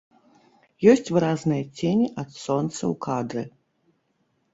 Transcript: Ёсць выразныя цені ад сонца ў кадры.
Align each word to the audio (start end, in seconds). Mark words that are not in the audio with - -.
Ёсць 0.93 1.11
выразныя 1.15 1.63
цені 1.79 2.07
ад 2.21 2.29
сонца 2.45 2.79
ў 2.79 2.93
кадры. 3.07 3.43